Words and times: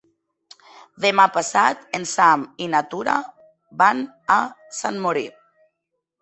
Demà 1.03 1.25
passat 1.35 1.83
en 1.97 2.07
Sam 2.11 2.45
i 2.65 2.69
na 2.71 2.81
Tura 2.95 3.19
van 3.83 4.03
a 4.39 4.39
Sant 4.81 4.99
Mori. 5.05 5.25